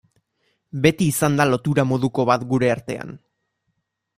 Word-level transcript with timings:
Beti 0.85 1.09
izan 1.09 1.35
da 1.41 1.47
lotura 1.49 1.85
moduko 1.91 2.25
bat 2.31 2.47
gure 2.55 2.73
artean. 2.77 3.17